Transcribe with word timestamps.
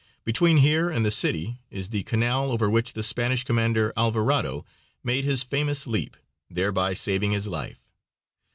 Between 0.25 0.57
here 0.57 0.89
and 0.89 1.05
the 1.05 1.11
city 1.11 1.59
is 1.69 1.89
the 1.89 2.01
canal 2.01 2.51
over 2.51 2.67
which 2.67 2.93
the 2.93 3.03
Spanish 3.03 3.43
commander, 3.43 3.93
Alvavado, 3.95 4.65
made 5.03 5.25
his 5.25 5.43
famous 5.43 5.85
leap, 5.85 6.17
thereby 6.49 6.95
saving 6.95 7.33
his 7.33 7.47
life. 7.47 7.83